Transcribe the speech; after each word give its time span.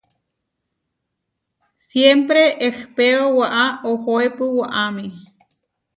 Siémpre 1.85 2.43
ehpéo 2.67 3.23
waʼá 3.39 3.63
ohoépu 3.89 4.45
waʼámi. 4.59 5.05